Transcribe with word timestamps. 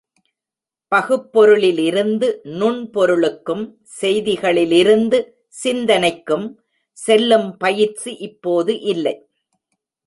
பகுப்பொருளிலிருந்து 0.91 2.27
நுண்பொருளுக்கும் 2.59 3.63
செய்திகளிலிருந்து 4.01 5.19
சிந்தனைக்கும் 5.63 6.47
செல்லும் 6.97 7.57
பயிற்சி 7.57 8.13
இப்போது 8.29 8.79
இல்லை. 8.93 9.15